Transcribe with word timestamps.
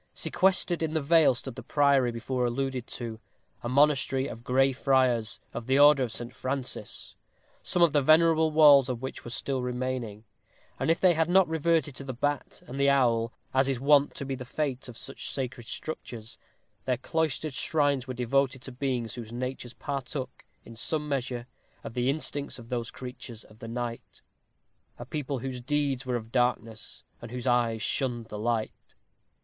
Sequestered 0.15 0.81
in 0.81 0.95
the 0.95 1.01
vale 1.03 1.35
stood 1.35 1.53
the 1.53 1.61
Priory 1.61 2.11
before 2.11 2.43
alluded 2.43 2.87
to 2.87 3.19
a 3.61 3.69
Monastery 3.69 4.25
of 4.25 4.43
Gray 4.43 4.73
Friars, 4.73 5.39
of 5.53 5.67
the 5.67 5.77
Order 5.77 6.01
of 6.01 6.11
St. 6.11 6.33
Francis 6.33 7.15
some 7.61 7.83
of 7.83 7.93
the 7.93 8.01
venerable 8.01 8.49
walls 8.49 8.89
of 8.89 9.03
which 9.03 9.23
were 9.23 9.29
still 9.29 9.61
remaining; 9.61 10.23
and 10.79 10.89
if 10.89 10.99
they 10.99 11.13
had 11.13 11.29
not 11.29 11.47
reverted 11.47 11.93
to 11.97 12.03
the 12.03 12.15
bat 12.15 12.63
and 12.65 12.79
the 12.79 12.89
owl, 12.89 13.31
as 13.53 13.69
is 13.69 13.79
wont 13.79 14.15
to 14.15 14.25
be 14.25 14.33
the 14.33 14.43
fate 14.43 14.87
of 14.87 14.97
such 14.97 15.31
sacred 15.31 15.67
structures, 15.67 16.39
their 16.85 16.97
cloistered 16.97 17.53
shrines 17.53 18.07
were 18.07 18.15
devoted 18.15 18.63
to 18.63 18.71
beings 18.71 19.13
whose 19.13 19.31
natures 19.31 19.75
partook, 19.75 20.43
in 20.63 20.75
some 20.75 21.07
measure, 21.07 21.45
of 21.83 21.93
the 21.93 22.09
instincts 22.09 22.57
of 22.57 22.69
those 22.69 22.89
creatures 22.89 23.43
of 23.43 23.59
the 23.59 23.67
night 23.67 24.23
a 24.97 25.05
people 25.05 25.37
whose 25.37 25.61
deeds 25.61 26.07
were 26.07 26.15
of 26.15 26.31
darkness, 26.31 27.03
and 27.21 27.29
whose 27.29 27.45
eyes 27.45 27.83
shunned 27.83 28.25
the 28.29 28.39
light. 28.39 28.95